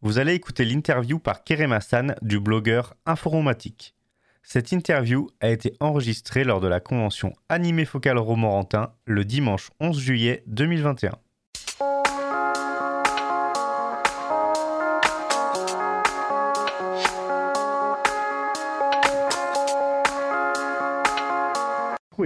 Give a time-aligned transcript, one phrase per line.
[0.00, 3.94] Vous allez écouter l'interview par Kerem Hassan du blogueur Informatique.
[4.42, 9.98] Cette interview a été enregistrée lors de la convention Animé Focal Romorantin le dimanche 11
[9.98, 11.12] juillet 2021.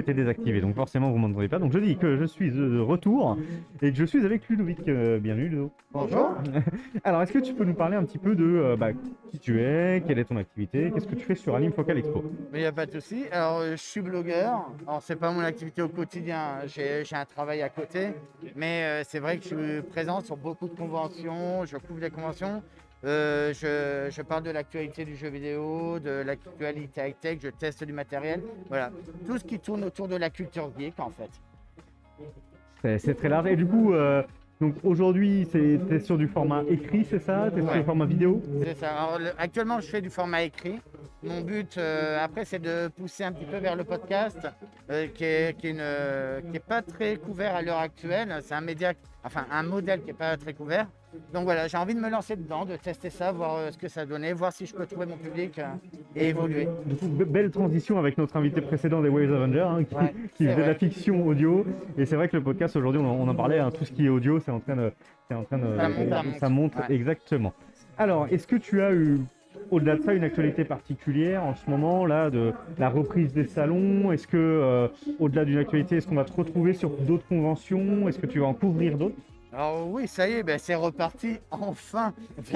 [0.00, 1.58] Était désactivé, donc forcément vous ne m'entendez pas.
[1.58, 3.36] Donc je dis que je suis de retour
[3.80, 4.80] et que je suis avec Ludovic.
[4.88, 5.70] Euh, bienvenue Ludo.
[5.92, 6.34] Bonjour.
[7.04, 8.90] Alors est-ce que tu peux nous parler un petit peu de euh, bah,
[9.30, 12.24] qui tu es, quelle est ton activité, qu'est-ce que tu fais sur Anime Focal Expo?
[12.52, 13.24] Mais il n'y a pas de souci.
[13.30, 14.70] Alors euh, je suis blogueur.
[14.86, 18.08] Alors c'est pas mon activité au quotidien, j'ai un travail à côté,
[18.56, 22.62] mais c'est vrai que je suis présent sur beaucoup de conventions, je couvre des conventions.
[23.04, 28.42] Euh, je, parle de l'actualité du jeu vidéo, de l'actualité high-tech, je teste du matériel.
[28.68, 28.90] Voilà,
[29.26, 32.98] tout ce qui tourne autour de la culture geek en fait.
[32.98, 33.46] C'est très large.
[33.46, 34.22] Et du coup, euh,
[34.60, 37.50] donc aujourd'hui, tu es sur du format écrit, c'est ça?
[37.50, 38.42] Tu es sur du format vidéo?
[38.64, 39.18] C'est ça.
[39.38, 40.78] actuellement, je fais du format écrit.
[41.22, 44.46] Mon but, euh, après, c'est de pousser un petit peu vers le podcast,
[45.14, 48.40] qui n'est qui est pas très couvert à l'heure actuelle.
[48.42, 48.92] C'est un média,
[49.24, 50.86] enfin un modèle qui n'est pas très couvert.
[51.32, 53.88] Donc voilà, j'ai envie de me lancer dedans, de tester ça, voir euh, ce que
[53.88, 55.66] ça donnait, voir si je peux trouver mon public euh,
[56.14, 56.68] et évoluer.
[56.86, 60.66] Du coup, belle transition avec notre invité précédent des Waves Avengers, hein, qui, faisait de
[60.66, 61.64] la fiction audio.
[61.98, 64.08] Et c'est vrai que le podcast aujourd'hui, on, en parlait, hein, tout ce qui est
[64.08, 64.92] audio, c'est en train de,
[65.32, 65.76] en train de,
[66.38, 67.52] ça monte, exactement.
[67.98, 69.20] Alors, est-ce que tu as eu
[69.70, 74.12] au-delà de ça, une actualité particulière en ce moment, là, de la reprise des salons?
[74.12, 74.88] Est-ce que, euh,
[75.18, 78.08] au-delà d'une actualité, est-ce qu'on va te retrouver sur d'autres conventions?
[78.08, 79.16] Est-ce que tu vas en couvrir d'autres?
[79.52, 82.14] Alors oui, ça y est, ben, c'est reparti enfin.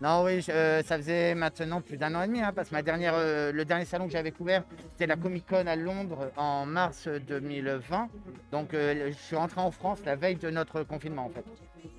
[0.00, 2.82] non oui, euh, ça faisait maintenant plus d'un an et demi, hein, parce que ma
[2.82, 6.64] dernière, euh, le dernier salon que j'avais couvert, c'était la Comic Con à Londres en
[6.64, 8.08] mars 2020.
[8.52, 11.44] Donc euh, je suis rentré en France la veille de notre confinement en fait.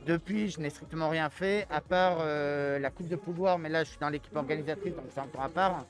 [0.05, 3.89] Depuis, je n'ai strictement rien fait, à part la Coupe de Pouvoir, mais là je
[3.89, 5.85] suis dans l'équipe organisatrice, donc c'est encore à part.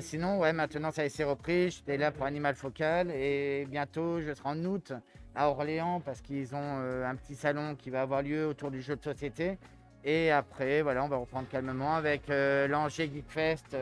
[0.00, 1.70] Sinon, ouais, maintenant ça s'est repris.
[1.70, 4.92] J'étais là pour Animal Focal et bientôt, je serai en août
[5.36, 8.80] à Orléans parce qu'ils ont euh, un petit salon qui va avoir lieu autour du
[8.80, 9.58] jeu de société.
[10.02, 13.76] Et après, voilà, on va reprendre calmement avec euh, l'Angers Geek Fest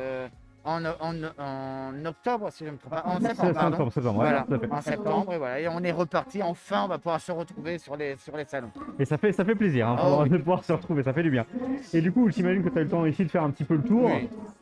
[0.65, 3.05] en, en, octobre, si je ne me trompe pas.
[3.07, 5.61] En septembre, voilà, en septembre, et voilà.
[5.61, 6.43] Et on est reparti.
[6.43, 8.71] Enfin, on va pouvoir se retrouver sur les, sur les salons.
[8.99, 11.31] Et ça fait, ça fait plaisir hein, oh de pouvoir se retrouver, ça fait du
[11.31, 11.45] bien.
[11.93, 13.65] Et du coup, j'imagine que tu as eu le temps ici de faire un petit
[13.65, 14.11] peu le tour.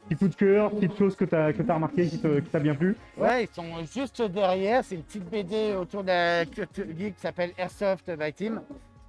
[0.09, 2.75] Petit coup de cœur, petite chose que tu as, que as remarqué qui t'a bien
[2.75, 4.85] plu Ouais, ils sont juste derrière.
[4.85, 8.61] C'est une petite BD autour de la culture geek qui s'appelle Airsoft by Team.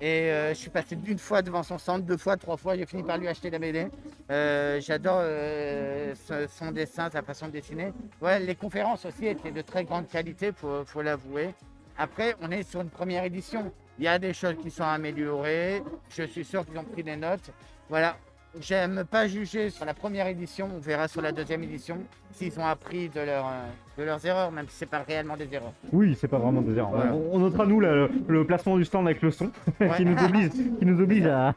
[0.03, 2.75] Et euh, je suis passé d'une fois devant son centre, deux fois, trois fois.
[2.75, 3.88] J'ai fini par lui acheter la BD.
[4.30, 6.14] Euh, j'adore euh,
[6.50, 7.94] son dessin, sa façon de dessiner.
[8.22, 11.52] Les conférences aussi étaient de très grande qualité, il faut l'avouer.
[11.97, 13.72] Après, on est sur une première édition.
[13.97, 15.81] Il y a des choses qui sont améliorées.
[16.09, 17.52] Je suis sûr qu'ils ont pris des notes.
[17.88, 18.18] Voilà,
[18.62, 21.97] J'aime pas juger sur la première édition, on verra sur la deuxième édition
[22.34, 25.47] s'ils ont appris de, leur, euh, de leurs erreurs, même si c'est pas réellement des
[25.52, 25.74] erreurs.
[25.91, 27.16] Oui, c'est pas vraiment des erreurs.
[27.31, 29.52] On, notera nous le, placement du stand avec le son
[29.97, 30.50] qui nous oblige,
[30.80, 31.53] qui nous oblige à,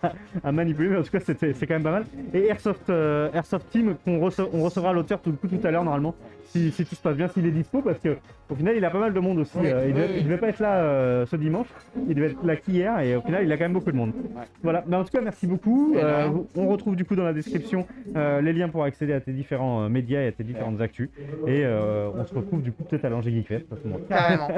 [0.53, 2.05] manipuler, mais en tout cas c'est quand même pas mal.
[2.35, 6.15] Et Airsoft, euh, Airsoft Team, on, recevra l'auteur tout, tout à l'heure normalement,
[6.47, 9.13] si, tout se passe bien, s'il est dispo, parce qu'au final il a pas mal
[9.13, 9.59] de monde aussi.
[9.59, 11.67] Euh, il, devait, pas être là ce dimanche,
[12.09, 14.13] il devait être là qu'hier, et au final il a quand même beaucoup de monde.
[14.63, 15.97] Voilà, mais en tout cas merci beaucoup.
[16.55, 19.83] on retrouve du coup dans la description euh, les liens pour accéder à tes différents
[19.83, 21.11] euh, médias et à tes différentes actus.
[21.47, 23.67] Et euh, on se retrouve du coup peut-être à l'Angers Geek Fest.
[24.09, 24.49] Carrément.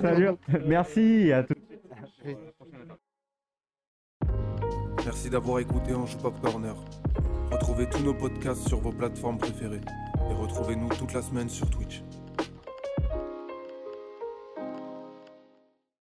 [0.00, 0.28] Salut.
[0.66, 1.54] Merci et à tous.
[5.04, 6.74] Merci d'avoir écouté Ange Pop Corner.
[7.52, 9.80] Retrouvez tous nos podcasts sur vos plateformes préférées
[10.30, 12.02] et retrouvez-nous toute la semaine sur Twitch.